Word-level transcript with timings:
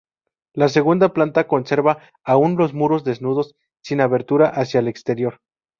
La 0.55 0.67
segunda 0.67 1.13
planta 1.13 1.45
conserva 1.47 1.99
aún 2.23 2.57
los 2.57 2.73
muros 2.73 3.03
desnudos, 3.03 3.55
sin 3.83 4.01
abertura 4.01 4.49
hacia 4.49 4.79
el 4.79 4.87
exterior. 4.87 5.41